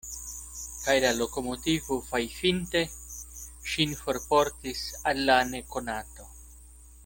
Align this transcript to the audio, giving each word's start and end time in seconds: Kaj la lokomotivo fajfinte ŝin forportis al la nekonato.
Kaj 0.85 0.93
la 1.01 1.11
lokomotivo 1.17 1.97
fajfinte 2.07 2.83
ŝin 3.75 3.95
forportis 4.03 4.83
al 5.13 5.23
la 5.31 5.39
nekonato. 5.55 6.31